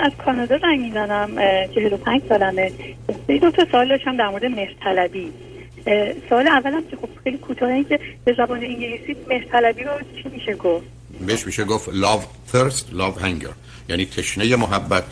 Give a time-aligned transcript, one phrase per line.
[0.00, 1.30] از کانادا زنگ می‌زنم
[1.74, 2.72] 45 سالمه.
[3.28, 5.32] دو تا سوال داشتم در مورد مهرطلبی.
[6.28, 9.90] سوال اولم که خب خیلی کوتاه این که به زبان انگلیسی مهرطلبی رو
[10.22, 10.86] چی میشه گفت؟
[11.26, 13.52] بهش میشه گفت love thirst love hunger.
[13.88, 15.04] یعنی تشنه محبت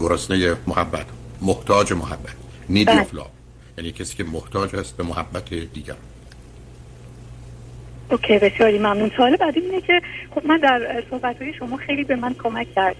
[0.00, 1.06] گرسنه محبت
[1.42, 2.34] محتاج محبت.
[2.70, 3.04] Need بله.
[3.04, 3.30] of love.
[3.78, 5.94] یعنی کسی که محتاج است به محبت دیگر.
[8.10, 9.10] اوکی بسیاری ممنون.
[9.16, 10.00] سوال بعدی اینه که
[10.34, 12.96] خب من در صحبت شما خیلی به من کمک کرد.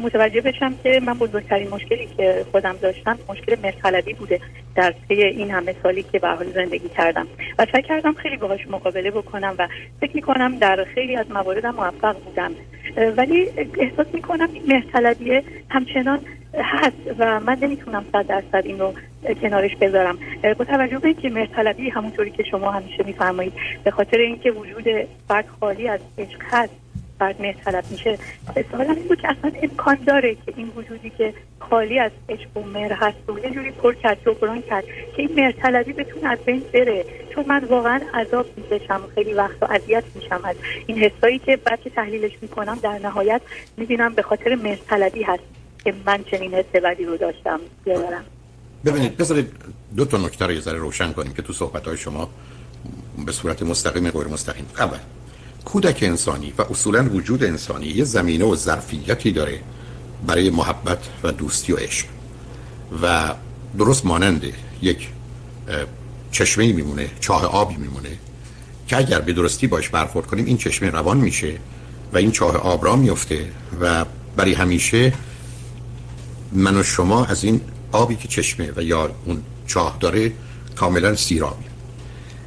[0.00, 4.40] متوجه بشم که من بزرگترین مشکلی که خودم داشتم مشکل مرطلبی بوده
[4.74, 7.26] در طی این همه سالی که به حال زندگی کردم.
[7.58, 9.68] و سعی کردم خیلی باهاش مقابله بکنم و
[10.00, 12.52] فکر می‌کنم در خیلی از مواردم موفق بودم.
[13.16, 16.20] ولی احساس می‌کنم این مرطلبیه همچنان
[16.54, 18.94] هست و من نمی‌تونم صد درصد این رو
[19.42, 20.18] کنارش بذارم.
[20.58, 23.52] با توجه به اینکه مرطلبی همونطوری که شما همیشه میفرمایید
[23.84, 24.84] به خاطر اینکه وجود
[25.28, 26.81] فرد خالی از عشق هست
[27.22, 28.18] فرد مهرطلب میشه.
[28.70, 32.62] سوالم این بود که اصلا امکان داره که این وجودی که خالی از عشق و
[32.62, 36.62] مهر هست رو یه جوری پر کرد جبران کرد که این مهرطلبی بتونه از بین
[36.72, 37.04] بره.
[37.34, 41.90] چون من واقعا عذاب می‌کشم خیلی وقتا اذیت میشم از این حسایی که بعد که
[41.90, 43.40] تحلیلش می‌کنم در نهایت
[43.76, 45.42] می‌بینم به خاطر مهرطلبی هست
[45.84, 47.60] که من چنین حس بدی رو داشتم.
[47.84, 48.24] بیارم
[48.84, 49.52] ببینید بذارید
[49.96, 52.30] دو تا نکته رو یه ذره روشن کنیم که تو صحبت های شما
[53.26, 54.66] به صورت مستقیم غیر مستقیم.
[54.78, 54.98] اول
[55.64, 59.60] کودک انسانی و اصولا وجود انسانی یه زمینه و ظرفیتی داره
[60.26, 62.06] برای محبت و دوستی و عشق.
[63.02, 63.34] و
[63.78, 64.44] درست مانند
[64.82, 65.08] یک
[66.32, 68.18] چشمه میمونه چاه آبی میمونه
[68.88, 71.58] که اگر به درستی باش برخورد کنیم این چشمه روان میشه
[72.12, 73.46] و این چاه آب را میفته
[73.80, 74.04] و
[74.36, 75.12] برای همیشه
[76.52, 77.60] من و شما از این
[77.92, 80.32] آبی که چشمه و یا اون چاه داره
[80.76, 81.64] کاملا سیرابی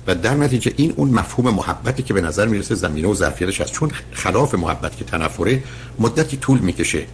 [0.07, 3.71] و در نتیجه این اون مفهوم محبتی که به نظر می‌رسه زمینه و ظرفیتش هست
[3.71, 5.63] چون خلاف محبت که تنفره
[5.99, 7.05] مدتی طول می‌کشه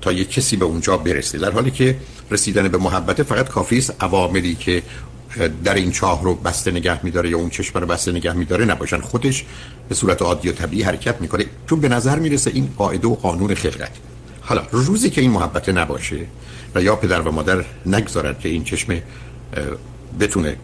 [0.00, 1.38] تا یک کسی به اونجا برسه.
[1.38, 1.96] در حالی که
[2.30, 4.82] رسیدن به محبت فقط کافی است عواملی که
[5.64, 9.00] در این چاه رو بسته نگه میداره یا اون چشم رو بسته نگه میداره نباشن.
[9.00, 9.44] خودش
[9.88, 11.44] به صورت عادی و طبیعی حرکت می‌کنه.
[11.70, 13.92] چون به نظر می‌رسه این قاعده و قانون خلقت.
[14.40, 16.20] حالا روزی که این محبت نباشه
[16.74, 19.02] و یا پدر و مادر نگذارد که این چشمه
[19.56, 19.64] اه،
[20.20, 20.56] بتونه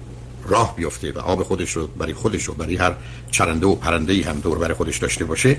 [0.49, 2.95] راه بیفته و آب خودش رو برای خودش رو برای هر
[3.31, 5.57] چرنده و پرنده ای هم دور برای خودش داشته باشه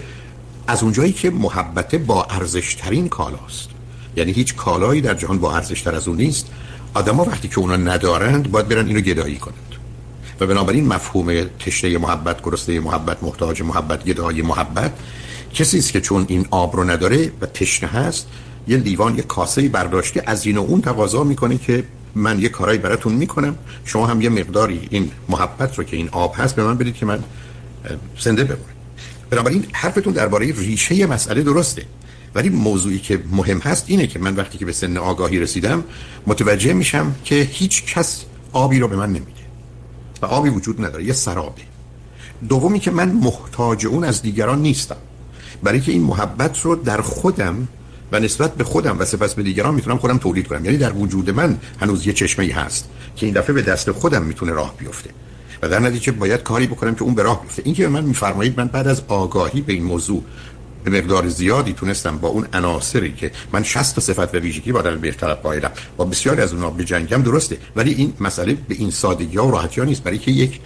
[0.67, 3.69] از اونجایی که محبت با ارزش ترین کالاست.
[4.15, 6.47] یعنی هیچ کالایی در جهان با ارزش تر از اون نیست.
[6.93, 9.75] آدما وقتی که اونا ندارند باید برن اینو گدایی کنند.
[10.39, 14.91] و بنابراین مفهوم تشنه محبت گرسنه محبت محتاج محبت گدای محبت
[15.53, 18.27] کسی است که چون این آب رو نداره و تشنه هست
[18.67, 21.83] یه لیوان یه کاسه برداشته از این و اون تقاضا می‌کنه که
[22.15, 23.55] من یه کارایی براتون می‌کنم.
[23.85, 27.05] شما هم یه مقداری این محبت رو که این آب هست به من بدید که
[27.05, 27.23] من
[28.19, 28.75] زنده بمونم.
[29.29, 31.85] بنابراین حرفتون درباره ریشه مسئله درسته.
[32.35, 35.83] ولی موضوعی که مهم هست اینه که من وقتی که به سن آگاهی رسیدم
[36.27, 39.45] متوجه میشم که هیچ کس آبی رو به من نمیده.
[40.21, 41.61] و آبی وجود نداره یه سرابه.
[42.49, 44.95] دومی که من محتاج اون از دیگران نیستم.
[45.63, 47.67] برای که این محبت رو در خودم
[48.19, 50.65] نسبت به خودم و سپس به دیگران می‌تونم خودم تولید کنم.
[50.65, 54.23] یعنی در وجود من هنوز یه چشمه ای هست که این دفعه به دست خودم
[54.23, 55.09] می‌تونه راه بیفته.
[55.61, 57.61] و در نتیجه باید کاری بکنم که اون به راه بیفته.
[57.65, 60.23] این که به من میفرمایید من بعد از آگاهی به این موضوع
[60.83, 64.79] به مقدار زیادی تونستم با اون عناصری که من 60 تا صفت و ویژگی با
[64.79, 67.57] آدم بهتر قائلم با بسیاری از اونها بجنگم درسته.
[67.75, 70.03] ولی این مسئله به این سادگی ها و راحتی ها نیست.
[70.03, 70.59] برای که یک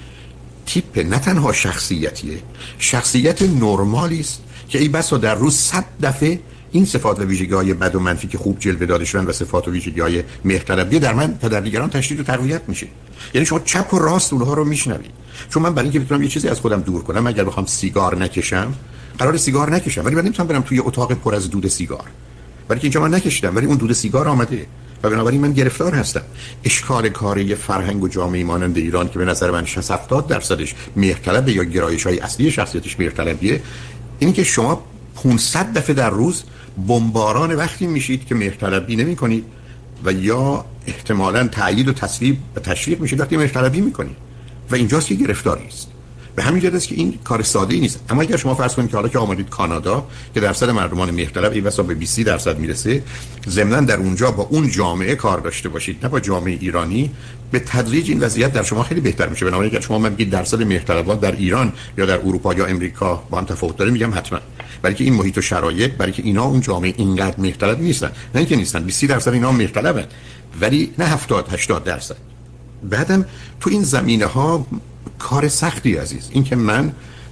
[0.65, 2.37] تیپ نه تنها شخصیتیه
[2.79, 6.39] شخصیت نرمالی است که ای بسا در روز صد دفعه
[6.71, 9.67] این صفات و ویژگی های بد و منفی که خوب جلوه داده شدن و صفات
[9.67, 12.87] و ویژگی های مهرطلبی در من و در دیگران تشدید و تقویت میشه.
[13.33, 15.11] یعنی شما چپ و راست اونها رو میشنوید.
[15.49, 18.73] چون من برای اینکه بتونم یه چیزی از خودم دور کنم اگر بخوام سیگار نکشم
[19.17, 20.05] قرار سیگار نکشم.
[20.05, 22.05] ولی من نمی‌تونم برم توی اتاق پر از دود سیگار.
[22.67, 24.65] برای که من نکشیدم ولی اون دود سیگار آمده.
[25.03, 26.21] و بنابراین من گرفتار هستم.
[26.63, 31.49] اشکال کاری فرهنگ و جامعه مانند ایران که به نظر من 60 70 درصدش مهرطلب
[31.49, 33.61] یا گرایش های اصلی شخصیتش مهرطلبیه
[34.19, 34.83] این که شما
[35.23, 36.43] 500 دفعه در روز
[36.87, 39.45] بمباران وقتی میشید که مهرطلبی نمی کنید
[40.03, 44.15] و یا احتمالا تأیید و تصویب و تشویق میشید وقتی مهرطلبی می‌کنید
[44.71, 45.87] و اینجاست که گرفتاری است.
[46.39, 47.99] به همین جهت است که این کار ساده ای نیست.
[48.09, 51.63] اما اگر شما فرض کنید که حالا که آمدید کانادا که درصد مردمان مهرطلب این
[51.63, 53.03] وسا به 20 درصد می‌رسه
[53.49, 57.11] ضمن در اونجا با اون جامعه کار داشته باشید نه با جامعه ایرانی
[57.51, 59.45] به تدریج این وضعیت در شما خیلی بهتر میشه.
[59.45, 63.37] بنابراین اگر شما من بگید درصد مهرطلبات در ایران یا در اروپا یا امریکا با
[63.37, 64.39] هم تفاوت داره میگم حتما.
[64.81, 68.07] برای که این محیط و شرایط برای که اینا اون جامعه اینقدر مهرطلب نیستن.
[68.07, 70.05] نه اینکه نیستن 20 درصد اینا مهرطلبن
[70.61, 72.17] ولی نه 70 80 درصد.
[72.83, 73.25] بعدم
[73.59, 74.65] تو این زمینه ها
[75.19, 76.29] کار سختی عزیز.
[76.31, 76.91] این که من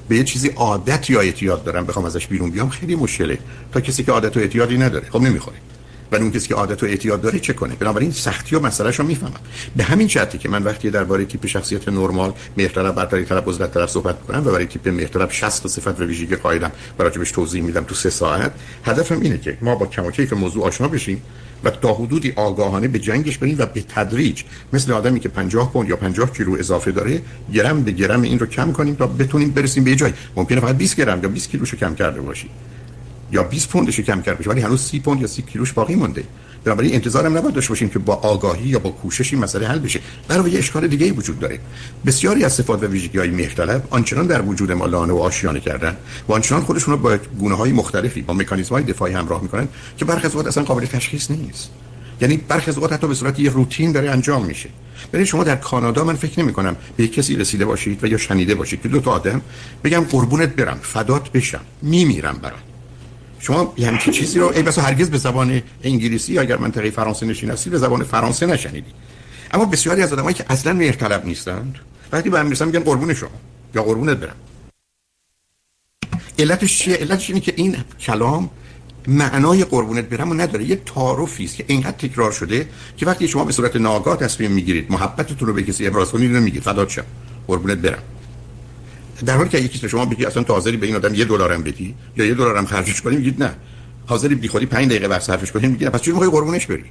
[0.10, 3.38] به یه چیزی عادت یا اعتیاد دارم بخوام ازش بیرون بیام خیلی مشکله.
[3.72, 5.58] تا کسی که عادت و اعتیادی نداره خب نمی‌خوره.
[6.12, 9.06] ولی اون کسی که عادت و اعتیاد داره چه کنه؟ بنابراین سختی و مسئله رو
[9.06, 9.34] می‌فهمم.
[9.76, 13.88] به همین جهتی که من وقتی درباره تیپ شخصیت نرمال مهرطلب برتری طلب عزلت طلب
[13.88, 16.72] صحبت کنم و برای تیپ مهرطلب 60 تا صفت و ویژگی قائلم.
[16.98, 18.52] برای توضیح میدم تو سه ساعت؟
[18.86, 21.22] هدفم اینه که ما با کم و کیف موضوع آشنا بشیم.
[21.64, 24.44] و تا حدودی آگاهانه به جنگش بریم و به تدریج
[24.74, 27.22] مثل آدمی که 50 پوند یا 50 کیلو اضافه داره
[27.54, 30.14] گرم به گرم این رو کم کنیم تا بتونیم برسیم به جای.
[30.36, 32.50] ممکنه فقط 20 گرم یا 20 کیلوشو کم کرده باشی.
[33.32, 36.24] یا 20 پوندش کم کرده باشی ولی هنوز 30 پوند یا 30 کیلوش باقی مونده.
[36.64, 40.00] بنابراین انتظارم نباید داشته باشیم که با آگاهی یا با کوشش این مسئله حل بشه.
[40.28, 41.60] برای یه اشکال دیگه وجود داره.
[42.06, 45.98] بسیاری از صفات و ویژگی های مختلف آنچنان در وجود ما لانه و آشیانه کردن
[46.28, 49.68] و آنچنان خودشون رو با گونه های مختلفی با مکانیزم های دفاعی همراه می‌کنن
[49.98, 51.70] که برخی از اصلا قابل تشخیص نیست.
[52.22, 54.70] یعنی برخی از حتی به صورت یه روتین داره انجام میشه.
[55.14, 58.56] ولی شما در کانادا من فکر نمی کنم به کسی رسیده باشید و یا شنیده
[58.56, 59.42] باشید که دو تا آدم
[59.84, 62.60] بگم قربونت برم فدات بشم میمیرم برات
[63.40, 67.26] شما یه همچین چیزی رو ای بسا هرگز به زبان انگلیسی یا اگر منطقه فرانسه
[67.26, 68.92] نشین هستی به زبان فرانسه نشنیدی.
[69.52, 71.76] اما بسیاری از آدمایی که اصلا مهرطلب نیستند
[72.12, 73.30] وقتی به هم می‌رسن میگن قربون شما
[73.76, 74.36] یا قربونت برم.
[76.40, 78.50] علتش چیه؟ علتش اینه که این کلام
[79.08, 80.66] معنای قربونت برم و نداره.
[80.66, 84.92] یه تعارفی است که اینقدر تکرار شده که وقتی شما به صورت ناگاه تصمیم می‌گیرید
[84.92, 87.06] محبتتون رو به کسی ابراز کنید نمیگید فدات شم.
[87.48, 88.04] قربونت برم.
[89.26, 91.96] در حالی که یکی شما بگی اصلا تو حاضری به این آدم یه دلارم بدی
[92.18, 93.56] یا یه دلارم خرجش کنی میگید نه.
[94.06, 96.84] حاضری بی خودی 5 دقیقه وقت صرفش کنی میگید پس چون می‌خوای قربونش بری؟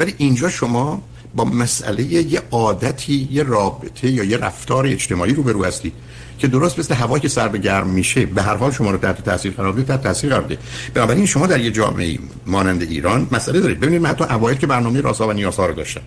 [0.00, 1.02] ولی اینجا شما
[1.34, 5.92] با مسئله یه عادتی یه رابطه یا یه رفتار اجتماعی رو برو هستی
[6.38, 9.24] که درست مثل هوا که سر به گرم میشه به هر حال شما رو تحت
[9.24, 10.58] تاثیر قرار بده تحت تاثیر قرار بده
[10.94, 13.80] بنابراین شما در یه جامعه مانند ایران مسئله دارید.
[13.80, 16.00] ببینید من حتی اوایل که برنامه راسا و نیاسا رو داشتم.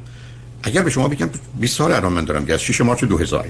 [0.63, 1.29] اگر به شما بگم
[1.59, 3.45] 20 سال الان من دارم از 6 مارچ 2000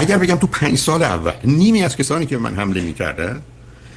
[0.00, 3.42] اگر بگم تو 5 سال اول نیمی از کسانی که من حمله می‌کردن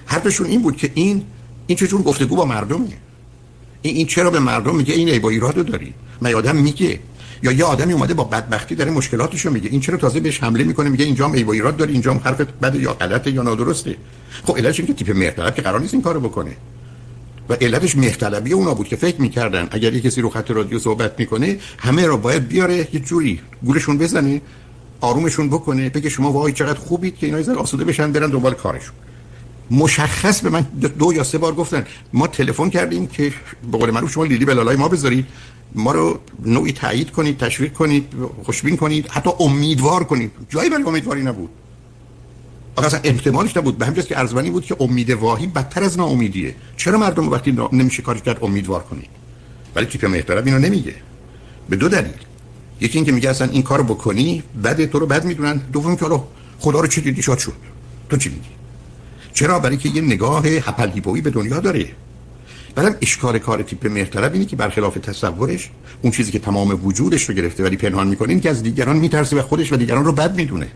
[0.06, 1.24] حرفشون این بود که این
[1.68, 2.88] این چه جور گفتگو با مردمه
[3.82, 7.00] این, این چرا به مردم میگه این ای با ایرادو داری؟ من آدم میگه.
[7.44, 9.70] یا یه آدمی اومده با بدبختی داره مشکلاتشو میگه.
[9.70, 12.80] این چرا تازه بهش حمله می‌کنه؟ میگه اینجا ای با ایراد داری اینجا حرفت بده
[12.80, 13.96] یا غلطه یا نادرسته.
[14.44, 16.56] خب علتش اینه که تیپ مهرطلب که قرار نیست این کارو بکنه.
[17.50, 21.20] و علتش مهرطلبی اونا بود که فکر می‌کردن اگر یه کسی رو خط رادیو صحبت
[21.20, 24.42] می‌کنه همه رو باید بیاره یه جوری گولشون بزنه.
[25.04, 28.96] آرومشون بکنه بگه شما وای چقدر خوبید که اینا یه آسوده بشن برن دنبال کارشون.
[29.72, 30.62] مشخص به من
[31.00, 33.34] دو یا سه بار گفتن ما تلفن کردیم که
[33.72, 35.26] به قول معروف شما لیلی بلالای ما بذارید
[35.76, 38.06] ما رو نوعی تایید کنید تشویق کنید
[38.44, 40.32] خوشبین کنید حتی امیدوار کنید.
[40.50, 41.50] جایی برای امیدواری نبود.
[42.76, 43.78] آقا اصلا احتمالش نبود.
[43.78, 46.56] به همجاست که ارزوانی بود که امید واهی بدتر از ناامیدیه.
[46.78, 49.10] چرا مردم وقتی نمیشه کاری کرد امیدوار کنید؟
[49.76, 50.96] ولی تیپ محترم اینو نمیگه.
[51.70, 52.33] به دو دلیل.
[52.82, 55.58] یکی اینکه میگه اصلا این کارو بکنی بعد تو رو بد می‌دونن.
[55.58, 56.06] دوم که
[56.60, 57.54] خدا رو چه دیدی؟ شاد شد
[58.10, 58.50] تو چی میگی؟
[59.34, 61.88] چرا؟ برای که یه نگاه هپل هیپویی به دنیا داره.
[62.76, 65.70] بعدم اشکار کار تیپ مهرطلب اینه که برخلاف تصورش
[66.02, 69.36] اون چیزی که تمام وجودش رو گرفته ولی پنهان می‌کنه این که از دیگران میترسه
[69.36, 70.68] و خودش و دیگران رو بد می‌دونه.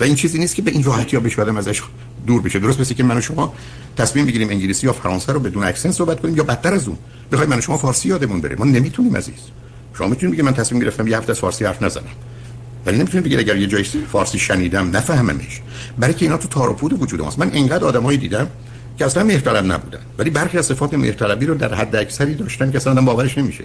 [0.00, 1.82] و این چیزی نیست که به این راحتی ها بشه ازش
[2.26, 2.58] دور بشه.
[2.58, 3.54] درست مثل که من و شما
[3.96, 6.98] تصمیم بگیریم انگلیسی یا فرانسه رو بدون اکسنت صحبت کنیم یا بدتر از اون.
[7.32, 8.56] بخوایم من و شما فارسی یادمون بره.
[8.56, 9.34] ما نمی‌تونیم عزیز.
[9.98, 12.04] شما می‌تونید بگید من تصمیم گرفتم یه هفته از فارسی حرف نزنم.
[12.86, 15.60] ولی نمی‌تونید بگید اگر یه جایی فارسی شنیدم نفهممش.
[15.98, 17.38] برای که اینا تو تار و وجود ماست.
[17.38, 18.46] من اینقدر آدمایی دیدم
[18.98, 19.98] که اصلا مهرطلب نبودن.
[20.18, 23.64] ولی برخی از صفات مهرطلبی رو در حد اکثری داشتن که اصلا باورش نمیشه.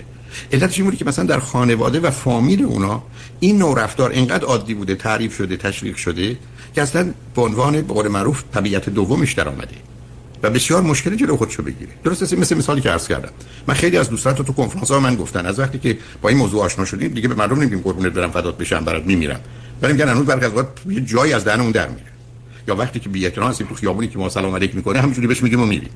[0.51, 3.03] علتش این که مثلا در خانواده و فامیل اونا
[3.39, 6.38] این نوع رفتار اینقدر عادی بوده تعریف شده تشویق شده
[6.75, 9.75] که اصلا به عنوان به قول معروف طبیعت دومش در آمده
[10.44, 11.92] و بسیار مشکل جلو خودشو بگیره.
[12.04, 13.30] درست مثل مثالی که عرض کردم.
[13.68, 16.38] من خیلی از دوستان تو تو کنفرانس ها من گفتن از وقتی که با این
[16.38, 19.39] موضوع آشنا شدیم دیگه به مردم نمیگیم قربونت برم فدات بشم برات میمیرم.
[19.82, 22.06] ولی میگن هنوز از وقت یه جایی از دهن اون در میره.
[22.68, 25.44] یا وقتی که بی احترام هستیم تو خیابونی که ما سلام علیک می‌کنه همینجوری بهش
[25.44, 25.89] میگیم و میریم.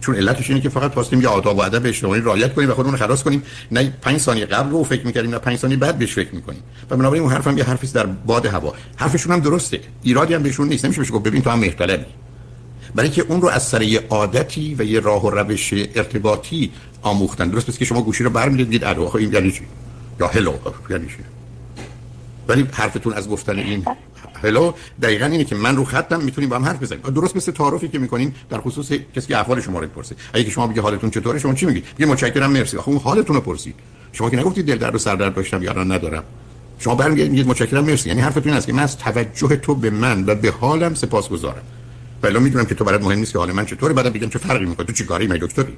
[0.00, 2.96] چون علتش اینه که فقط خواستیم یه آداب و ادب اجتماعی رعایت کنیم و خودمون
[2.96, 3.42] خلاص کنیم.
[3.70, 6.62] نه 5 ثانیه قبل رو فکر می‌کردیم نه 5 ثانیه بعد بهش فکر می‌کنیم.
[6.90, 8.74] و بنابراین اون حرفم یه حرفی در باد هوا.
[8.96, 9.80] حرفشون هم درسته.
[10.02, 10.84] ایرادی هم بهشون نیست.
[10.84, 12.04] نمیشه بهش گفت ببین تو هم مهرطلبی.
[12.94, 16.70] برای که اون رو از سر یه عادتی و یه راه و روش ارتباطی
[17.02, 17.48] آموختن.
[17.48, 19.60] درست پس که شما گوشی رو برمی‌دارید میگید الو این یعنی چی؟
[20.20, 20.52] یا هلو
[20.90, 21.16] یعنی چی؟
[22.48, 23.84] ولی حرفتون از گفتن این
[24.42, 24.72] هلو
[25.02, 27.02] دقیقا اینه که من رو خطم می‌تونیم با هم حرف بزنیم.
[27.02, 30.66] درست مثل تعارفی که می‌کنین در خصوص کسی که احوال شما رو پرسه اگه شما
[30.66, 32.76] بگی حالتون چطوره شما چی میگید؟ میگه متشکرم مرسی.
[32.76, 33.74] آخه اون حالتون رو پرسید.
[34.12, 36.24] شما که نگفتید دل درد و سر درد داشتم یا ندارم.
[36.78, 38.08] شما برمیگردید میگید متشکرم مرسی.
[38.08, 41.62] یعنی حرفتون این است که من از توجه تو به من و به حالم سپاسگزارم.
[42.22, 44.64] ولی می‌دونم که تو برات مهم نیست که حال من چطوره بعدم بگم چه فرقی
[44.64, 44.86] می‌کنه.
[44.86, 45.76] تو چیکاری می دکتری؟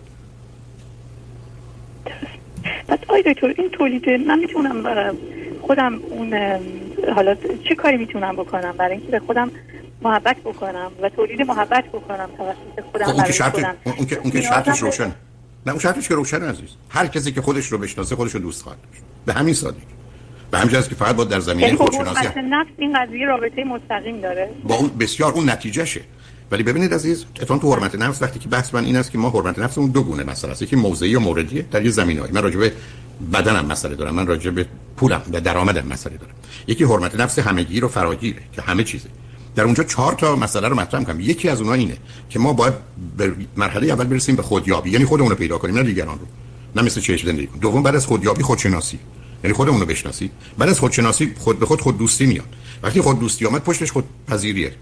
[2.86, 5.14] بعد آی دکتر این تولید من می‌تونم
[5.62, 6.34] خودم اون
[7.14, 7.36] حالا
[7.68, 9.50] چه کاری می‌تونم بکنم؟ برای اینکه به خودم
[10.02, 14.30] محبت بکنم و تولید محبت بکنم توسط خودم خب اون که شرط اون که اون
[14.30, 15.12] که شرطش روشن.
[15.66, 16.68] نه اون شرطش که روشن عزیز.
[16.88, 19.02] هر کسی که خودش رو بشناسه خودش رو دوست خواهد داشت.
[19.26, 19.80] به همین سادگی.
[20.50, 24.20] به همین که فقط با در زمینه یعنی خب خودشناسی نفس این قضیه رابطه مستقیم
[24.20, 24.50] داره.
[24.64, 26.00] با اون بسیار اون نتیجهشه.
[26.50, 29.30] ولی ببینید عزیز اتفاقا تو حرمت نفس وقتی که بحث من این است که ما
[29.30, 30.62] حرمت نفس اون دو گونه مسئله است.
[30.62, 32.32] یکی موضعی و موردیه در یه زمینه‌ای.
[32.32, 32.72] من راجع به
[33.32, 36.32] بدنم مسئله دارم من راجع به پولم و درآمدم مسئله دارم.
[36.66, 39.08] یکی حرمت نفس همگیر و فراگیره که همه چیزه.
[39.56, 41.20] در اونجا چهار تا مسئله رو مطرح می‌کنم.
[41.20, 41.96] یکی از اونها اینه
[42.30, 42.74] که ما باید
[43.16, 44.90] به مرحله اول برسیم به خودیابی.
[44.90, 46.26] یعنی خودمون رو پیدا کنیم نه دیگران رو.
[46.76, 48.98] نه مثل چه زندگی دوم بعد از خودیابی خودشناسی.
[49.44, 50.30] یعنی خودمون رو بشناسی.
[50.58, 52.48] بعد از خودشناسی خود به خود خود دوستی میاد.
[52.82, 54.72] وقتی خود دوستی آمد پشتش خود پذیریه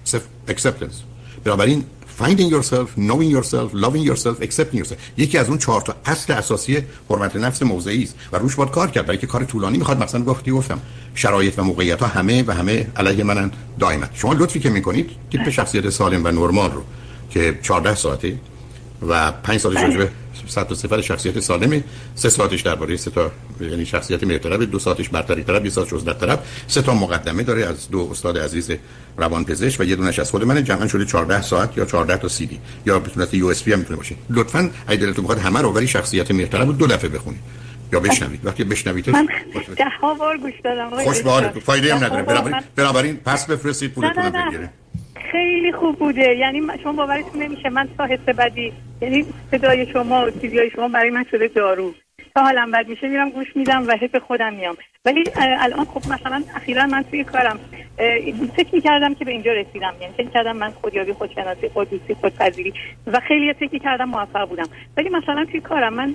[0.48, 0.96] acceptance
[1.44, 1.84] بنابراین
[2.20, 4.96] finding yourself, knowing yourself, loving yourself, accepting yourself.
[5.16, 6.78] یکی از اون چهار تا اصل اساسی
[7.10, 9.06] حرمت نفس موضعی است و روش باید کار کرد.
[9.06, 10.80] برای که کار طولانی می‌خواد مثلا گفتی گفتم
[11.14, 14.06] شرایط و موقعیت ها همه و همه علیه منن دائما.
[14.14, 16.82] شما لطفی که می‌کنید تیپ شخصیت سالم و نرمال رو
[17.30, 18.38] که 14 ساعته
[19.08, 20.08] و 5 سالش راجبه
[20.46, 23.30] صد تا صفر شخصیت سالمه سه ساعتش درباره سه تا
[23.60, 27.66] یعنی شخصیت مرتبه دو ساعتش برتری طرف 20 ساعتش عزلت طرف سه تا مقدمه داره
[27.66, 28.70] از دو استاد عزیز
[29.16, 32.46] روانپزشک و یه دونش از خود من جمعا شده 14 ساعت یا 14 تا سی
[32.46, 32.60] دی.
[32.86, 34.14] یا به صورت یو اس بی هم می‌تونه باشه.
[34.30, 37.40] لطفا اگه دلتون بخواد همه رو ولی شخصیت رو دو دفعه بخونید
[37.92, 38.46] یا بشنوید.
[38.46, 39.28] وقتی بشنوید من
[39.76, 40.90] ده ها بار گوش دادم.
[40.90, 42.62] خوش به فایده هم نداره.
[42.76, 44.70] بنابراین پس بفرستید پولتون رو بگیرید
[45.32, 46.36] خیلی خوب بوده.
[46.40, 47.68] یعنی شما باورتون نمیشه.
[47.68, 51.94] من تا حس بدی یعنی صدای شما و سیدیای شما برای من شده دارو
[52.34, 54.76] تا حالم بد میشه میرم گوش میدم و حس خودم میام.
[55.04, 57.60] ولی الان خب مثلا اخیرا من توی کارم
[58.56, 59.94] فکر می‌کردم که به اینجا رسیدم.
[60.00, 62.72] یعنی فکر کردم من خودیابی خودشناسی خوددوستی خودپذیری
[63.06, 64.68] و خیلی فکر کردم موفق بودم.
[64.96, 66.14] ولی مثلا توی کارم من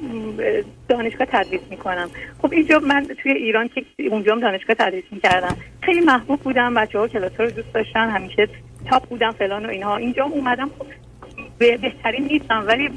[0.90, 2.10] دانشگاه تدریس می‌کنم.
[2.42, 5.58] خب اینجا من توی ایران که اونجا دانشگاه تدریس می‌کردم.
[5.82, 8.48] خیلی محبوب بودم بچه ها کلاس رو دوست داشتن همیشه
[8.90, 9.98] تاپ بودم فلان و اینها.
[9.98, 10.86] اینجا اومدم خب
[11.58, 12.90] بهترین نیستم ولی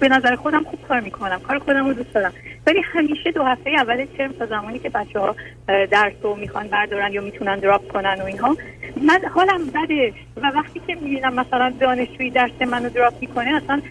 [0.00, 2.32] به نظر خودم خوب کار می‌کنم کار خودم رو دوست دارم.
[2.66, 5.36] ولی همیشه دو هفته اول ترم تا زمانی که بچه ها
[5.68, 8.56] درس رو می‌خوان بردارن یا می‌تونن دراپ کنن و اینها
[9.02, 13.82] من حالم بده و وقتی که می‌بینم مثلا دانشجویی درس منو دراپ می‌کنه اصلا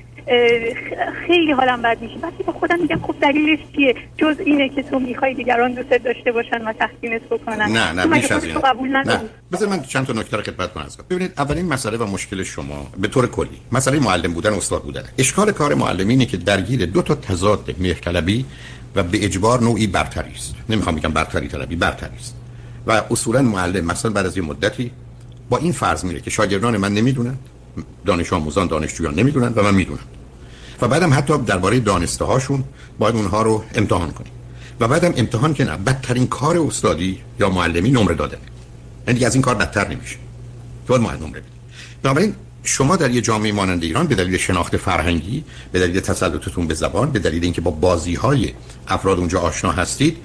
[1.27, 2.15] خیلی حالم بد میشه.
[2.23, 6.31] وقتی با خودم میگم خب دلیلش چیه؟ جز اینه که تو می‌خوای دیگران دوست داشته
[6.31, 7.71] باشن و تحسینت بکنن.
[7.71, 8.57] نه نه بیش از این.
[8.91, 9.21] نه.
[9.51, 13.07] بذار من چند تا نکته رو خدمت کنم ببینید اولین مسئله و مشکل شما به
[13.07, 15.03] طور کلی مسئله معلم بودن استاد بودن.
[15.17, 18.45] اشکال کار معلمینه که درگیر دو تا تضاد مهرطلبی
[18.95, 20.55] و به اجبار نوعی برتری است.
[20.69, 22.40] نمی‌خوام بگم برتری طلبی برتری است.
[22.87, 24.91] و اصولا معلم مثلا بعد از یه مدتی
[25.49, 27.37] با این فرض میره که شاگردان من نمی‌دونن
[28.05, 29.99] دانش آموزان دانشجویان نمی‌دونن و من می‌دونم.
[30.81, 32.63] و بعدم حتی درباره دانسته هاشون
[32.99, 34.31] باید اونها رو امتحان کنیم.
[34.79, 38.37] و بعدم امتحان که نه بدترین کار استادی یا معلمی نمره دادن
[39.07, 40.15] یعنی از این کار بدتر نمیشه.
[40.87, 41.49] تو باید نمره بدی.
[42.03, 46.73] بنابراین شما در یه جامعه مانند ایران به دلیل شناخت فرهنگی به دلیل تسلطتون به
[46.73, 48.53] زبان به دلیل اینکه با بازی های
[48.87, 50.17] افراد اونجا آشنا هستید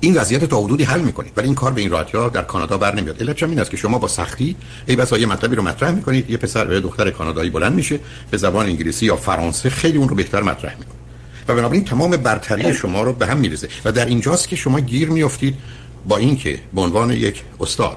[0.00, 1.32] این وضعیت تا حدودی حل می‌کنید.
[1.36, 3.20] ولی این کار به این راحتی ها در کانادا بر نمیاد.
[3.20, 6.30] علت این است که شما با سختی ای بسا یه مطلبی رو مطرح می‌کنید.
[6.30, 8.00] یه پسر یا دختر کانادایی بلند میشه
[8.30, 10.94] به زبان انگلیسی یا فرانسه خیلی اون رو بهتر مطرح می‌کنه.
[11.48, 15.08] و بنابراین تمام برتری شما رو به هم می‌رسه و در اینجاست که شما گیر
[15.08, 15.54] میافتید
[16.08, 17.96] با اینکه به عنوان یک استاد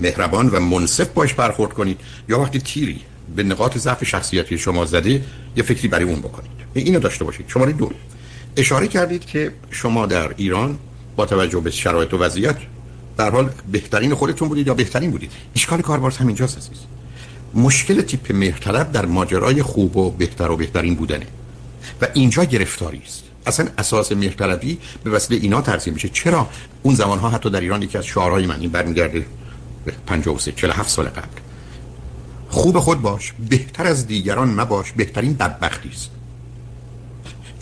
[0.00, 3.00] مهربان و منصف باش برخورد کنید یا وقتی تیری
[3.36, 5.24] به نقاط ضعف شخصیتی شما زده
[5.56, 6.50] یه فکری برای اون بکنید.
[6.74, 7.46] اینو داشته باشید.
[7.48, 7.90] شماره دو.
[8.56, 10.78] اشاره کردید که شما در ایران
[11.16, 12.56] با توجه به شرایط و وضعیت
[13.16, 16.78] در حال بهترین خودتون بودید یا بهترین بودید؟ اشکال کار باز همینجاست عزیز.
[17.54, 21.26] مشکل تیپ مهرطلب در ماجرای خوب و بهتر و بهترین بودنه.
[22.02, 23.24] و اینجا گرفتاری است.
[23.46, 26.08] اصلا اساس مهرطلبی به وسیله اینا ترسیم میشه.
[26.08, 26.48] چرا؟
[26.82, 29.26] اون زمان ها حتی در ایران یکی از شعارهای من این برمیگرده
[29.84, 31.40] به 53 47 سال قبل.
[32.48, 36.10] خوب خود باش بهتر از دیگران مباش بهترین بدبختی است.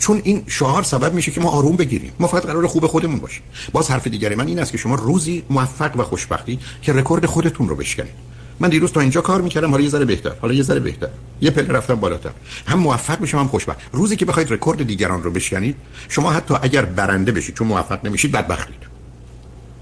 [0.01, 2.11] چون این شعار سبب میشه که ما آروم بگیریم.
[2.19, 3.43] ما فقط قراره خوب خودمون باشیم.
[3.71, 7.69] باز حرف دیگری من این است که شما روزی موفق و خوشبختی که رکورد خودتون
[7.69, 8.13] رو بشکنید.
[8.59, 11.07] من دیروز تا اینجا کار می‌کردم حالا یه ذره بهتر حالا یه ذره بهتر.
[11.41, 12.29] یه پله رفتم بالاتر.
[12.67, 13.79] هم موفق میشم هم خوشبخت.
[13.91, 15.75] روزی که بخواید رکورد دیگران رو بشکنید
[16.09, 18.81] شما حتی اگر برنده بشید چون موفق نمیشید بدبختید.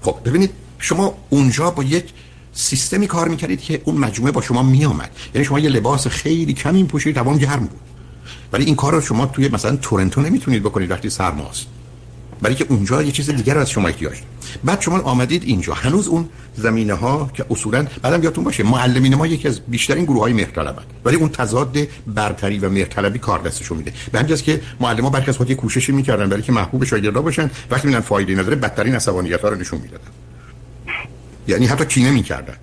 [0.02, 2.04] خب ببینید شما اونجا با یک
[2.52, 6.84] سیستمی کار می‌کردید که اون مجموعه با شما میامد یعنی شما یه لباس خیلی کم
[6.84, 7.80] می‌پوشید هوام گرم بود.
[8.52, 11.66] ولی این کار رو شما توی مثلا تورنتو نمی‌تونید بکنید وقتی سرماست
[12.42, 14.16] برای که اونجا یه چیز دیگر از شما احتیاج
[14.64, 15.74] بعد شما آمدید اینجا.
[15.74, 20.20] هنوز اون زمینه ها که اصولا بعدم یادتون باشه معلمین ما یکی از بیشترین گروه
[20.20, 20.82] های مهرطلبن.
[21.04, 21.76] ولی اون تضاد
[22.06, 23.92] برتری و مهرطلبی کار دستشون میده.
[24.12, 27.88] به همین که معلم برخی از خود کوششی می‌کردن برای که محبوب شاگردا باشن وقتی
[27.88, 30.10] میدن فایده نداره بدترین عصبانیت ها رو نشون می‌دادن.
[31.48, 32.54] یعنی حتی کینه می‌کردن.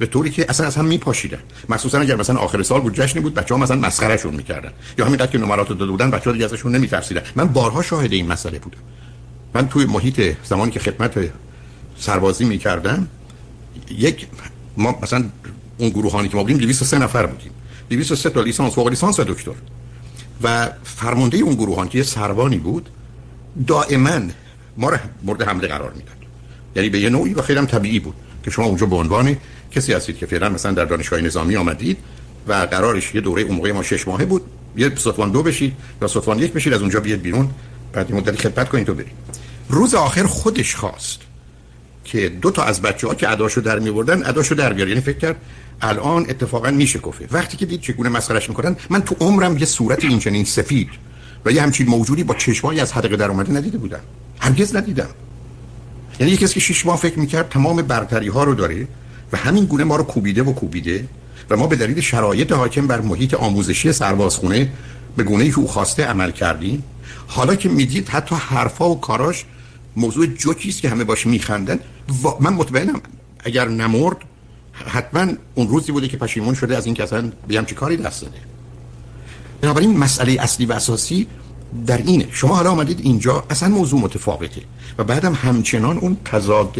[0.00, 1.38] به طوری که اصلا از هم میپاشیدن.
[1.68, 4.72] مخصوصا اگر مثلا آخر سال بود جشنی بود بچه‌ها مثلا مسخرهشون می‌کردن.
[4.98, 7.22] یا همینقدر که نمرات داده بودن بچه‌ها دیگه ازشون نمیترسیدن.
[7.36, 8.78] من بارها شاهد این مسئله بودم.
[9.54, 11.30] من توی محیط زمانی که خدمت
[11.98, 13.08] سربازی می‌کردم
[13.90, 14.26] یک
[14.76, 15.24] ما مثلا
[15.78, 17.52] اون گروهانی که ما بودیم 203 نفر بودیم.
[17.90, 19.52] 203 تا لیسانس فوق لیسانس و دکتر.
[20.42, 22.88] و فرمانده اون گروهان که یه سروانی بود
[23.66, 24.20] دائما
[24.76, 26.16] ما رو مورد حمله قرار می‌داد.
[26.76, 28.14] یعنی به یه نوعی و خیلی هم طبیعی بود
[28.44, 29.36] که شما اونجا به عنوان
[29.70, 31.98] کسی هستید که فعلا مثلا در دانشگاه نظامی آمدید
[32.48, 34.42] و قرارش یه دوره موقع ما شش ماهه بود
[34.76, 35.72] یه سطوان دو بشید
[36.02, 37.50] یا سطوان یک بشید از اونجا بیاد بیرون
[37.92, 39.12] بعد مدت خدمت کنید تو برید.
[39.68, 41.20] روز آخر خودش خواست
[42.04, 45.00] که دو تا از بچه ها که اداشو در می بردن اداشو در بیار یعنی
[45.00, 45.36] فکر کرد
[45.82, 47.28] الان اتفاقا میشه کفه.
[47.30, 50.88] وقتی که دید چگونه مسخرش می‌کنن من تو عمرم یه صورت این چنین سفید
[51.44, 54.00] و یه همچین موجودی با چشمایی از حدقه در اومده ندیده بودم.
[54.40, 55.08] هرگز ندیدم.
[56.20, 58.88] یعنی یکی که شش ماه فکر می‌کرد تمام برتری ها رو داره
[59.32, 61.08] و همین گونه ما رو کوبیده و کوبیده
[61.50, 64.72] و ما به دلیل شرایط حاکم بر محیط آموزشی سربازخونه
[65.16, 66.82] به گونه که او خواسته عمل کردیم
[67.26, 69.44] حالا که می‌دید حتی حرفا و کاراش
[69.96, 71.78] موضوع جوکی است که همه باش میخندن
[72.40, 73.00] من مطمئنم
[73.44, 74.16] اگر نمرد
[74.72, 78.22] حتما اون روزی بوده که پشیمون شده از این که اصلا بیام چی کاری دست
[78.22, 78.38] داده.
[79.60, 81.26] بنابراین مسئله اصلی و اساسی
[81.86, 82.28] در اینه.
[82.32, 84.60] شما حالا آمدید اینجا اصلا موضوع متفاوته
[84.98, 86.76] و بعدم همچنان اون تضاد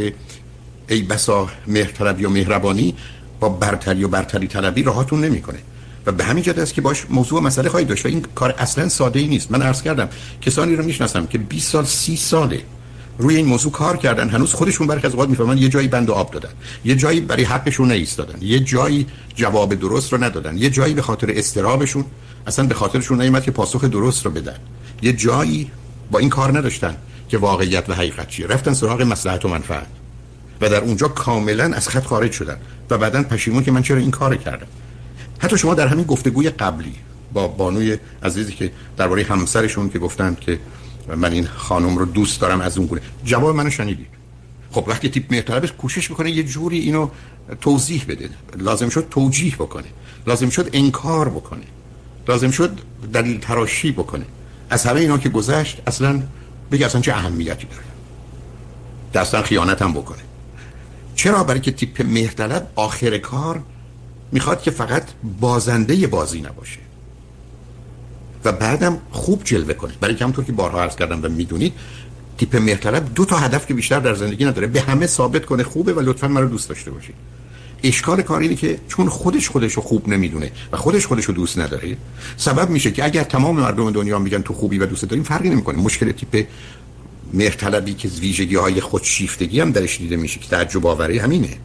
[0.91, 2.95] ای بسا مهرطلبی و مهربانی
[3.41, 5.59] با برتری و برتری طلبی راهاتون نمی‌کنه.
[6.07, 8.89] و به همین جهت است که باش موضوع مسئله خواهید داشت و این کار اصلا
[8.89, 9.53] ساده ای نیست.
[9.53, 10.09] من عرض کردم
[10.41, 12.63] کسانی رو می‌شناسم که 20 سال 30 ساله
[13.19, 16.31] روی این موضوع کار کردن هنوز خودشون برخی از اوقات می‌فهمن یه جایی بند آب
[16.31, 16.51] دادن
[16.85, 21.33] یه جایی برای حقشون نیستادن یه جایی جواب درست رو ندادن یه جایی به خاطر
[21.37, 22.05] استرابشون
[22.47, 24.57] اصلا به خاطرشون نیومد که پاسخ درست رو بدن.
[25.03, 25.71] یه جایی
[26.11, 26.97] با این کار نداشتن
[27.29, 28.47] که واقعیت و حقیقت چیه.
[28.47, 30.00] رفتن سراغ مصلحت و منفعت.
[30.61, 32.57] و در اونجا کاملا از خط خارج شدن
[32.91, 34.67] و بعدا پشیمون که من چرا این کار کردم.
[35.39, 36.95] حتی شما در همین گفتگوی قبلی
[37.33, 40.59] با بانوی عزیزی که درباره همسرشون که گفتند که
[41.17, 43.01] من این خانم رو دوست دارم از اون گونه.
[43.25, 44.07] جواب منو شنیدید.
[44.71, 47.09] خب وقتی تیپ مهرطلب کوشش می‌کنه یه جوری اینو
[47.61, 48.31] توضیح بده.
[48.59, 49.87] لازم شد توجیه بکنه.
[50.27, 51.65] لازم شد انکار بکنه.
[52.29, 52.79] لازم شد
[53.13, 54.25] دلیل تراشی بکنه.
[54.71, 56.23] از همه اینا که گذشت اصلا
[56.73, 57.85] بگه اصلا چه اهمیتی داره.
[59.15, 60.19] دستان خیانت هم بکنه.
[61.21, 63.63] چرا؟ برای که تیپ مهرطلب آخر کار
[64.33, 65.03] می‌خواد که فقط
[65.41, 66.79] بازنده بازی نباشه.
[68.45, 69.93] و بعدم خوب جلوه کنه.
[70.01, 71.73] برای که همونطور که بارها عرض کردم و می‌دونید
[72.39, 75.93] تیپ مهرطلب دو تا هدف که بیشتر در زندگی نداره به همه ثابت کنه خوبه
[75.93, 77.15] و لطفا من رو دوست داشته باشید.
[77.83, 81.59] اشکال کار اینه که چون خودش خودش رو خوب نمی‌دونه و خودش خودش رو دوست
[81.59, 81.97] نداره
[82.37, 85.79] سبب میشه که اگر تمام مردم دنیا میگن تو خوبی و دوست داریم فرقی نمی‌کنه.
[85.79, 86.47] مشکل تیپ
[87.35, 91.57] مهرطلبی که ویژگی های خودشیفتگی هم درش دیده میشه که تعجب آوره همینه.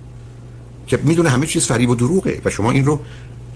[0.88, 3.00] که می‌دونه همه چیز فریب و دروغه و شما این رو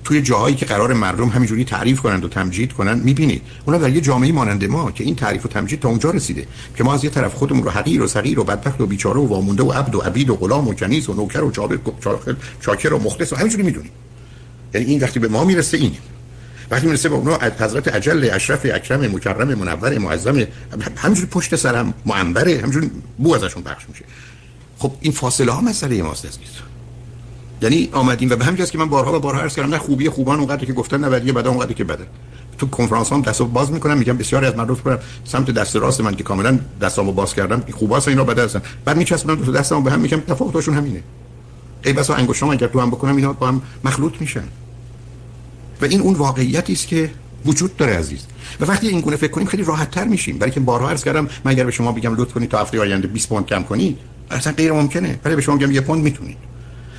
[0.03, 3.41] توی جاهایی که قرار مردم همینجوری تعریف کنند و تمجید کنند می‌بینید.
[3.65, 6.47] اونا در یه جامعه مانند ما که این تعریف و تمجید تا اونجا رسیده.
[6.75, 9.27] که ما از یه طرف خودمون رو حقیر و صغیر و بدبخت و بیچاره و
[9.27, 11.79] وامونده و عبد و عبید و غلام و جنیز و نوکر و جابر
[12.61, 13.91] شاکر و مخلص و همینجوری می‌دونیم.
[14.73, 15.91] یعنی این وقتی به ما می‌رسه این
[16.71, 20.47] وقتی می‌رسه به اونا حضرت اجل اشرف اکرم مکرم منور معظم
[20.95, 24.05] همینجوری پشت سرم منبره همینجوری بو ازشون پخش میشه.
[24.77, 26.39] خب این فاصله ها مسئله ماست عزیز
[27.61, 30.39] یعنی آمدیم و به همین که من بارها و بارها عرض کردم نه خوبی خوبان
[30.39, 32.07] اونقدر که گفتن نه بدی بدا اونقدر که بده
[32.57, 36.15] تو کنفرانس هم دستو باز می‌کنم میگم بسیاری از مردم فکر سمت دست راست من
[36.15, 38.61] که کاملا دستامو باز کردم خوباست اینا بده هستن.
[38.85, 41.03] بعد میچسبونم تو دستامو به هم میگم تفاوتشون همینه.
[41.85, 44.43] ای بسا انگشتام اگر تو هم بکنم اینا با هم مخلوط میشن.
[45.81, 47.11] و این اون واقعیتی است که
[47.45, 48.19] وجود داره عزیز.
[48.59, 50.37] و وقتی این گونه فکر کنیم خیلی راحت تر میشیم.
[50.37, 53.07] برای که بارها عرض کردم من اگر به شما بگم لطف کنید تا هفته آینده
[53.07, 53.97] 20 پوند کم کنید
[54.31, 55.19] اصلا غیر ممکنه.
[55.23, 56.37] برای به شما میگم یه پوند می‌تونید.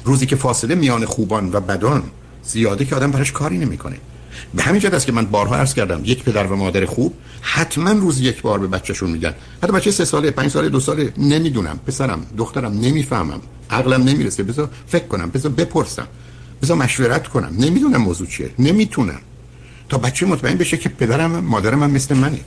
[0.05, 2.03] روزی که فاصله میان خوبان و بدان
[2.45, 3.97] زیاده که آدم براش کاری نمی‌کنه.
[4.55, 7.91] به همین جهت است که من بارها عرض کردم یک پدر و مادر خوب حتما
[7.91, 9.35] روز یک بار به بچهشون میگن.
[9.63, 11.81] حتی بچه سه ساله پنج ساله دو ساله نمی‌دونم.
[11.87, 13.41] پسرم دخترم نمی‌فهمم.
[13.71, 14.43] عقلم نمی‌رسه.
[14.43, 16.07] بذار فکر کنم بذار بپرسم.
[16.63, 17.55] بذار مشورت کنم.
[17.59, 18.51] نمی‌دونم موضوع چیه.
[18.59, 19.21] نمی‌تونم.
[19.89, 22.41] تا بچه مطمئن بشه که پدرم مادرم هم مثل منه.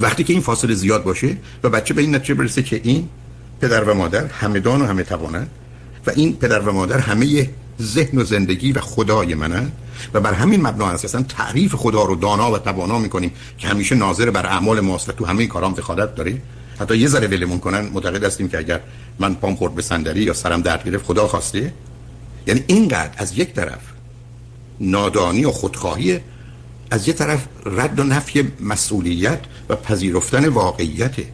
[0.00, 3.08] وقتی که این فاصله زیاد باشه و بچه به این نتیجه برسه که این
[3.60, 5.46] پدر و مادر همدان و همه توانن
[6.06, 7.50] و این پدر و مادر همه
[7.82, 9.72] ذهن و زندگی و خدای منن
[10.14, 14.30] و بر همین مبنا اساسا تعریف خدا رو دانا و توانا می‌کنیم که همیشه ناظر
[14.30, 16.42] بر اعمال ماست و تو همه کارام دخالت داره
[16.80, 18.80] حتی یه ذره ولمون کنن معتقد هستیم که اگر
[19.18, 21.72] من پام خورد به صندلی یا سرم درد گرفت خدا خواسته.
[22.46, 23.80] یعنی اینقدر از یک طرف
[24.80, 26.20] نادانی و خودخواهی
[26.90, 31.26] از یک طرف رد و نفی مسئولیت و پذیرفتن واقعیته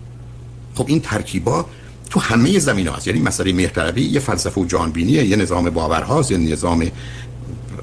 [0.74, 1.66] خب این ترکیبا
[2.10, 6.38] تو همه زمین هست یعنی مسئله مهرطلبی یه فلسفه و جانبینیه یه نظام باورهاست یه
[6.38, 6.90] نظام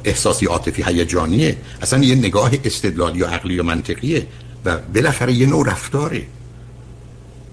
[0.04, 1.58] احساسی عاطفی هیجانیه.
[1.82, 4.28] اصلا یه نگاه استدلالی و عقلی و منطقیه
[4.66, 6.24] و بالاخره یه نوع رفتاره.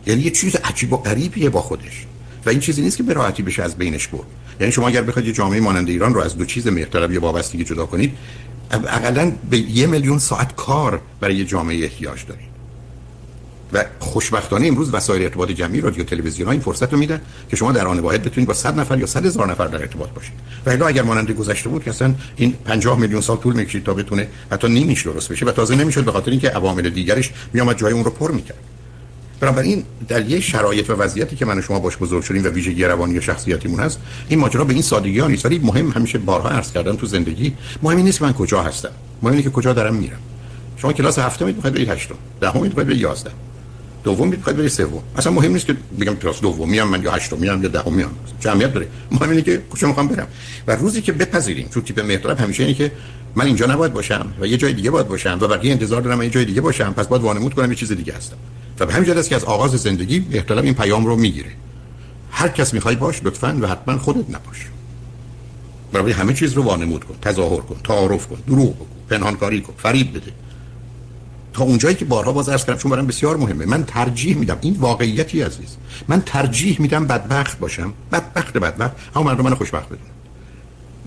[0.06, 2.06] یعنی یه چیز عجیب و غریبیه با خودش.
[2.46, 4.26] و این چیزی نیست که به راحتی بشه از بینش برد.
[4.61, 7.64] یعنی شما اگر بخواید یه جامعه مانند ایران رو از دو چیز مهرطلبی و وابستگی
[7.64, 8.12] جدا کنید
[8.70, 12.51] اقلا به یه میلیون ساعت کار برای یه جامعه احتیاج دارید.
[13.73, 17.20] و خوشبختانه امروز وسایل ارتباط جمعی رادیو تلویزیون ها این فرصت رو میدن
[17.51, 20.11] که شما در آن واحد بتونید با 100 نفر یا 100 هزار نفر در ارتباط
[20.11, 20.33] باشید.
[20.66, 23.94] و الا اگر مانند گذشته بود که اصلا این 50 میلیون سال طول می‌کشید تا
[23.94, 27.92] بتونه حتی نیمیش درست بشه و تازه نمی‌شد به خاطر اینکه عوامل دیگرش میامد جای
[27.92, 28.59] اون رو پر می‌کرد.
[29.40, 32.85] بنابراین در یه شرایط و وضعیتی که من و شما باش بزرگ شدیم و ویژگی
[32.85, 35.46] روانی شخصیتیمون هست این ماجرا به این سادگی ها نیست.
[35.46, 38.90] ولی مهم همیشه بارها عرض کردم تو زندگی مهم نیست من کجا هستم.
[39.22, 40.18] مهم اینه که کجا دارم میرم.
[40.76, 42.14] شما کلاس هفتم می‌خواید برید هشتم.
[42.40, 43.35] دهم می‌خواید برید یازدهم.
[44.05, 45.03] دوم می‌خواید برید سوم.
[45.16, 48.11] اصلا مهم نیست که بگم کلاس دوم میام من یا هشتم میام یا دهم میام
[48.40, 48.87] جمعیت داره.
[49.11, 50.26] مهم اینه که کجا می‌خوام برم.
[50.66, 52.92] و روزی که بپذیریم چون تیپ مهرطلب همیشه اینه که
[53.35, 56.31] من اینجا نباید باشم و یه جای دیگه باید باشم و بقیه انتظار دارم یه
[56.31, 56.93] جای دیگه باشم.
[56.93, 58.37] پس باید وانمود کنم یه چیز دیگه هستم.
[58.81, 61.51] و به همین است که از آغاز زندگی احترام این پیام رو می‌گیره.
[62.31, 64.66] هر کس می‌خوای باش لطفا و حتما خودت نباش.
[65.93, 70.11] برای همه چیز رو وانمود کن تظاهر کن تعارف کن دروغ بگو پنهانکاری کن فریب
[70.16, 70.33] بده.
[71.53, 74.59] تا اونجایی که بارها باز عرض کردم چون برام بسیار مهمه من ترجیح میدم.
[74.61, 75.77] این واقعیتی عزیز
[76.09, 77.93] من ترجیح میدم بدبخت باشم.
[78.12, 78.97] بدبخت بدبخت.
[79.16, 80.19] اما مردم من خوشبخت بدونن.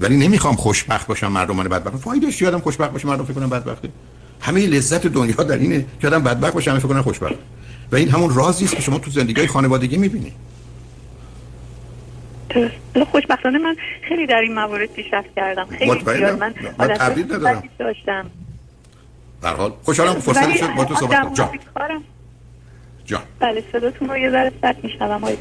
[0.04, 1.96] ولی نمی‌خوام خوشبخت باشم مردم من بدبخت.
[1.96, 3.90] فایدهش یادم خوشبخت باشه مردم فکر کنن بدبخته.
[4.42, 7.36] همه لذت دنیا در اینه که آدم بدبخت باشه همه فکر کنن خوشبخت.
[7.92, 10.34] و این همون رازی است که شما تو زندگی خانوادگی می‌بینید
[13.12, 13.76] خوشبختانه من
[14.10, 15.66] خیلی در این موارد پیشرفت کردم.
[15.66, 16.40] خیلی زیاد.
[16.40, 17.64] من من ندارم.
[17.80, 18.26] داشتم.
[19.42, 21.50] در حال خوشحالم فرصت شد با تو صحبت جان.
[23.06, 23.22] جان.
[23.40, 25.38] بله صداتون رو یه ذره سرد آقای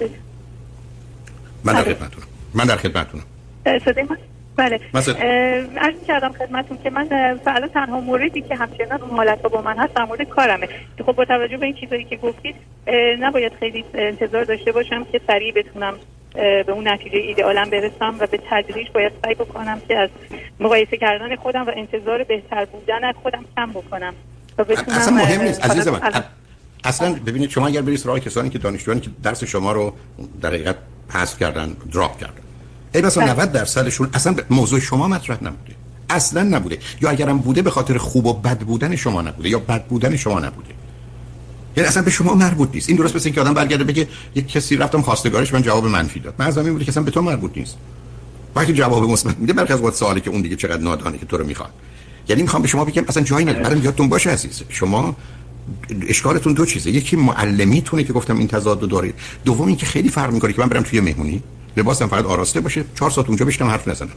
[1.64, 2.26] من در خدمتتونم.
[2.54, 3.24] من در خدمتتونم.
[3.64, 4.16] صدای من
[4.56, 4.80] بله.
[5.76, 7.08] عرض کردم خدمتون که من
[7.44, 10.68] فعلا تنها موردی که همچنان اون حالت با من هست در مورد کارمه.
[10.98, 12.54] که خب با توجه به این چیزایی که گفتید
[13.20, 15.94] نباید خیلی انتظار داشته باشم که سریع بتونم
[16.34, 20.10] به اون نتیجه ایدئالم برسم و به تدریج باید سعی بکنم که از
[20.60, 24.14] مقایسه کردن خودم و انتظار بهتر بودن از خودم کم بکنم
[24.88, 25.64] اصلا مهم نیست.
[25.64, 26.00] عزیز من
[26.84, 29.92] اصلا ببینید شما اگر برید سراغ کسانی که دانشجویانی که درس شما رو
[30.42, 30.76] در حقیقت
[31.08, 32.42] پس کردن دراپ کردن
[32.94, 35.74] ای مثلا 90 درصدشون اصلا موضوع شما مطرح نبوده.
[36.10, 36.78] اصلا نبوده.
[37.00, 40.40] یا اگرم بوده به خاطر خوب و بد بودن شما نبوده یا بد بودن شما
[40.40, 40.68] نبوده.
[41.76, 42.88] یعنی اصلا به شما مربوط نیست.
[42.88, 46.34] این درست مثل اینکه آدم برگرده بگه یک کسی رفتم خواستگارش من جواب منفی داد.
[46.38, 47.76] من از همین بوده که اصلا به تو مربوط نیست.
[48.56, 51.46] وقتی جواب مثبت میده برخلاف وقت سوالی که اون دیگه چقدر نادانه که تو رو
[51.46, 51.70] می‌خواد.
[52.28, 53.64] یعنی می‌خوام به شما بگم اصلا جایی نداره.
[53.64, 55.16] برام یادتون باشه عزیز شما
[56.08, 56.90] اشکالتون دو چیزه.
[56.90, 60.82] یکی معلمیتونه که گفتم این تضاد دارید دوم اینکه خیلی فرق می‌کنه که من برم
[60.82, 61.42] توی مهمونی.
[61.76, 62.84] لباسم فقط آراسته باشه.
[62.94, 64.08] چهار ساعت اونجا بشینم حرف نزنم.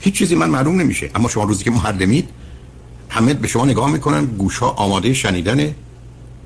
[0.00, 1.10] هیچ چیزی من معلوم نمیشه.
[1.14, 2.28] اما شما روزی که معلمید
[3.08, 5.74] همه به شما نگاه می‌کنن گوشا آماده شنیدن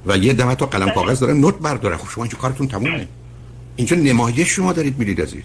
[0.06, 1.96] و یه دم تا قلم کاغذ دارن نوت بردارن.
[1.96, 3.08] خب شما اینجا کارتون تمومه.
[3.76, 5.44] اینجا نمایش شما دارید میرید عزیز.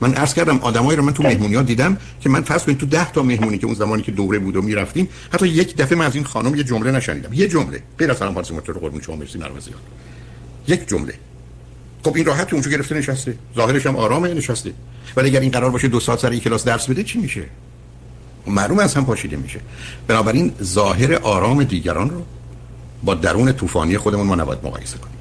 [0.00, 2.86] من عرض کردم آدمایی رو من تو مهمونی ها دیدم که من فرض کنید تو
[2.86, 6.06] 10 تا مهمونی که اون زمانی که دوره بود و می‌رفتیم حتی یک دفعه من
[6.06, 7.32] از این خانم یه جمله نشنیدم.
[7.32, 7.82] یه جمله.
[7.98, 9.70] غیر از سلام فارسی رو قربون شما مرسی مرسی
[10.68, 11.14] یک جمله.
[12.04, 13.36] خب این راحت اونجا گرفته نشسته.
[13.56, 14.72] ظاهرش هم آرامه نشسته.
[15.16, 17.42] ولی اگر این قرار باشه دو ساعت سر کلاس درس بده چی میشه؟
[18.46, 19.60] معلوم از هم پاشیده میشه.
[20.08, 22.22] بنابراین ظاهر آرام دیگران رو
[23.02, 25.14] با درون طوفانی خودمون ما نباید مقایسه کنیم.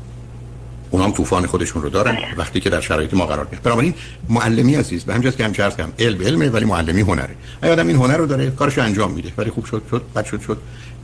[0.92, 3.94] اونام طوفان خودشون رو دارن وقتی که در شرایط ما قرار می‌گیرن بنابراین
[4.30, 7.36] معلمی عزیز به همجاست که همیشه عرض کردم علم علمه ولی معلمی هنره.
[7.62, 9.34] اگه آدم این هنر رو داره کارشو انجام میده.
[9.38, 10.58] ولی خوب شد شد بد شد شد.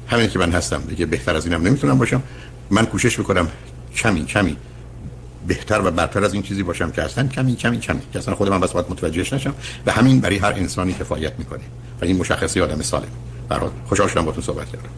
[0.07, 0.81] همین که من هستم.
[0.89, 2.23] دیگه بهتر از اینم نمی‌تونم باشم.
[2.69, 3.47] من کوشش می‌کنم
[3.95, 4.57] کمی کمی
[5.49, 8.01] بهتر و برتر از این چیزی باشم که اصلا کمی کمی کمی.
[8.13, 9.53] که اصلا خود من بس باید متوجهش نشم.
[9.85, 11.63] و همین برای هر انسانی کفایت می‌کنه
[12.01, 13.11] و این مشخصی آدم سالم.
[13.49, 14.89] برات خوشحال شدم با تو صحبت کردم.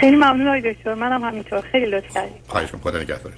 [0.00, 0.94] خیلی ممنون آقای دکتر.
[0.94, 1.60] منم همینطور.
[1.72, 2.92] خیلی لطف کردید خواهش می‌کنم.
[2.92, 3.34] خدا نگهدارت